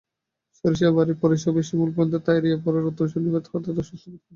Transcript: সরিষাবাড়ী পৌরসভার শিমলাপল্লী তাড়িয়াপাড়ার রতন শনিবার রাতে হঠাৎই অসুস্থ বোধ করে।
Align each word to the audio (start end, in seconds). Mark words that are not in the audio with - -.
সরিষাবাড়ী 0.55 1.13
পৌরসভার 1.21 1.67
শিমলাপল্লী 1.67 2.17
তাড়িয়াপাড়ার 2.25 2.85
রতন 2.85 3.07
শনিবার 3.11 3.35
রাতে 3.35 3.49
হঠাৎই 3.51 3.81
অসুস্থ 3.81 4.05
বোধ 4.05 4.15
করে। 4.15 4.27